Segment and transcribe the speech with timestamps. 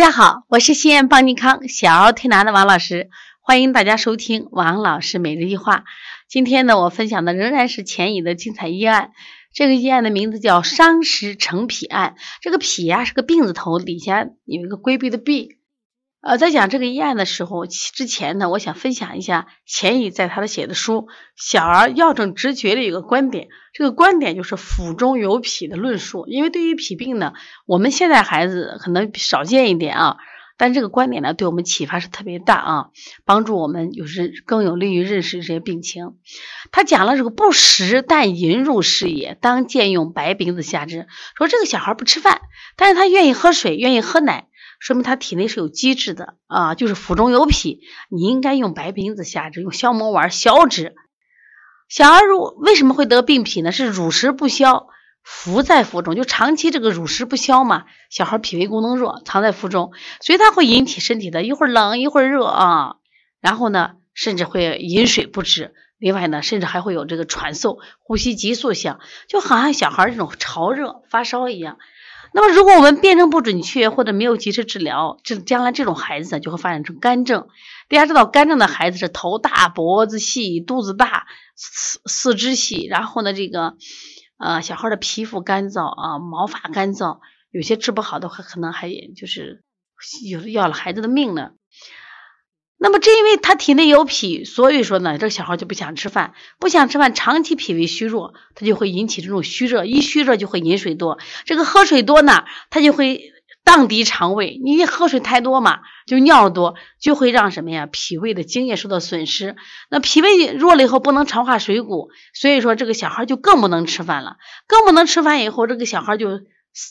[0.00, 3.10] 大家好，我是西安邦尼康小儿推拿的王老师，
[3.42, 5.84] 欢迎大家收听王老师每日一话。
[6.26, 9.10] 今天呢，我分享的仍然是前乙的精彩医案。
[9.52, 12.14] 这个医案的名字叫伤食成脾案。
[12.40, 15.58] 这个脾呀是个病字头，底下有一个规避的避。
[16.22, 20.94] 呃，在讲这个医案的时候之前呢，我想分享一下钱乙在他的写的书
[21.34, 26.26] 《小儿药证直觉》里有个观点，这个观点就是腹中有脾的论述。
[26.26, 27.32] 因为对于脾病呢，
[27.64, 30.16] 我们现在孩子可能少见一点啊，
[30.58, 32.86] 但这个观点呢，对我们启发是特别大啊，
[33.24, 36.16] 帮助我们有时更有利于认识这些病情。
[36.70, 41.06] 他讲了这个不食但饮入食也，当见用白饼子下之。
[41.34, 42.42] 说这个小孩不吃饭，
[42.76, 44.48] 但是他愿意喝水，愿意喝奶。
[44.80, 47.80] 说明他体内是有机制的啊，就是腹中有脾，
[48.10, 50.94] 你应该用白瓶子下之，用消磨丸消之。
[51.88, 53.72] 小儿如为什么会得病脾呢？
[53.72, 54.86] 是乳食不消，
[55.22, 57.84] 伏在腹中，就长期这个乳食不消嘛。
[58.08, 62.96] 小孩脾胃功能弱，藏在腹中，所以它会引起身体的一会儿冷一会儿热啊。
[63.40, 65.74] 然后呢，甚至会饮水不止。
[65.98, 71.76] 另外呢，甚至还会有这个喘嗽、呼吸急促响，就好像小孩这种潮热发烧一样。
[72.32, 77.48] 那么，如果我们辨证不准确或者没有及时治疗，这将来这种孩子呢就会发展成肝症。
[77.88, 83.74] 大家知道，肝症的孩子是头大、脖子细、肚子大、四四肢细，然后呢，这个
[84.38, 87.18] 呃小孩的皮肤干燥啊，毛发干燥，
[87.50, 89.64] 有些治不好的话，可能还就是
[90.30, 91.50] 有的要了孩子的命呢。
[92.82, 109.56] 那么，正因为他体内有脾，所以说呢，这个小孩就不想吃饭，不想吃饭，长期脾胃虚弱，他就会引起这种虚热，一虚热就会饮水多，这个喝水多呢，他就会荡涤肠胃，你喝水太多嘛，就尿多，就会让什么呀，脾胃的津液受到损失，
[109.90, 116.30] 那脾胃弱了以后，不能长化水谷，所以说这个小孩就更不能吃饭了，更不能吃饭以后，这个小孩就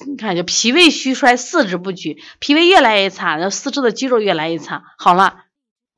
[0.05, 5.45] 你看就脾胃虚衰，四肢不举，脾胃越来越差，然后四肢的肌肉越来越差，好了。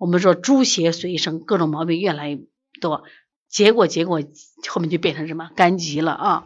[0.02, 2.39] 我们说诸邪随生，各种毛病越来越
[2.81, 3.03] 多，
[3.52, 4.19] 结果结果
[4.67, 6.45] 后面就变成什么肝疾了啊？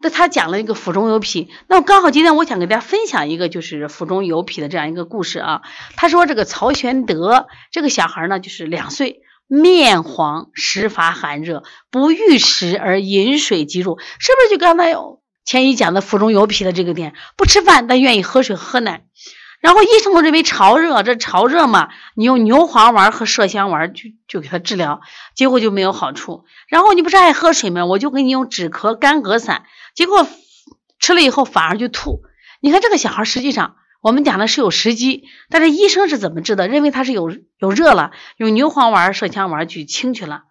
[0.00, 5.62] 那他讲了一个腹中有脾，那刚好今天我想给大家分享一个就是腹中有脾的这样一个故事啊。
[5.96, 14.94] 他说这个曹玄德这个小孩呢，就是两岁，面黄，食乏寒热，不欲食而饮水即入，是不是就刚才
[15.46, 17.14] 前一讲的腹中有脾的这个点？
[17.38, 19.06] 不吃饭但愿意喝水喝奶。
[19.64, 25.00] 然后医生都认为潮热，这潮热嘛，你用牛黄丸和麝香丸就就给他治疗，
[25.34, 26.44] 结果就没有好处。
[26.68, 27.86] 然后你不是爱喝水吗？
[27.86, 29.64] 我就给你用止咳干咳散，
[29.94, 30.28] 结果
[30.98, 32.20] 吃了以后反而就吐。
[32.60, 36.68] 你看这个小孩实际上我们讲的是有时机，但是医生是怎么治的？
[36.68, 40.42] 认为他是有有热了，用牛黄丸、麝香丸去清去了，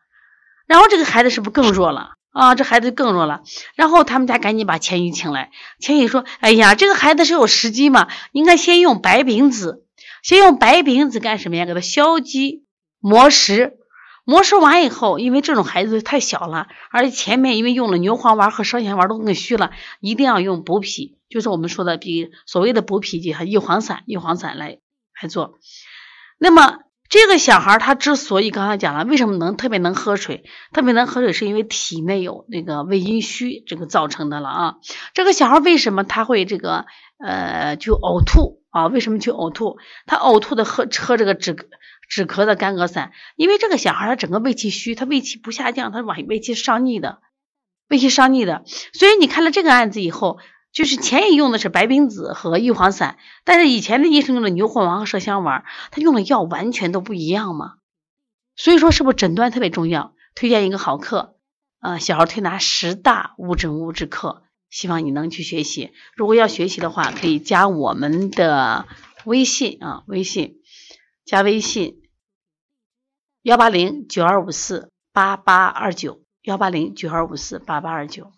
[0.66, 2.14] 然后这个孩子是不是更弱了？
[2.34, 3.44] 啊，这孩子更弱了。
[3.76, 5.52] 然后他们家赶紧把钱乙请来。
[5.80, 9.86] 钱乙说：“哎呀，这个孩子是有时机嘛，应该先用白饼子，
[10.24, 11.66] 先用白饼子干什么呀？
[11.66, 12.66] 给他消积
[13.00, 13.78] 磨石。
[14.26, 24.80] 磨石完以后，因为这种孩子太小了，而且前面因为用了牛黄丸和麝香丸都更虚了，一定要用补脾，就是我们说的比所谓的补脾剂和益黄散、玉黄散来
[25.22, 25.60] 来做。
[26.40, 26.80] 那么。”
[27.14, 34.76] 这个小孩他之所以刚才讲了，为什么能特别能喝水，特别能喝水，是因为体内有那个胃阴虚这个造成的了啊。
[35.14, 36.88] 这个小孩为什么他会这个
[37.24, 38.88] 呃就呕吐啊？
[38.88, 39.78] 为什么去呕吐？
[40.08, 41.56] 他呕吐的喝喝这个止
[42.10, 47.20] 止咳的干咳散，因为这个小孩他整个胃气虚，他胃气不下降，他往胃气上逆的，
[47.90, 48.64] 胃气上逆的。
[48.92, 50.40] 所以你看了这个案子以后。
[50.74, 57.76] 就是前一用的是白冰子和玉黄散，但是以前的医生用的牛黄丸和麝香丸，他用的药完全都不一样嘛。
[58.56, 60.16] 所以说，是不是诊断特别重要？
[60.36, 61.36] 推荐一个好课，
[61.80, 64.42] 呃，小儿推拿十大误诊误治课，
[64.72, 65.92] 希望你能去学习。
[66.16, 68.88] 如果要学习的话，可以加我们的
[69.26, 70.56] 微信啊，微信
[71.24, 72.02] 加微信
[73.44, 78.32] 幺八零九二五四八八二九幺八零九二五四八八二九。